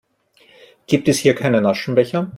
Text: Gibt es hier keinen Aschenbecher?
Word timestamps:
Gibt 0.87 1.07
es 1.09 1.19
hier 1.19 1.35
keinen 1.35 1.67
Aschenbecher? 1.67 2.27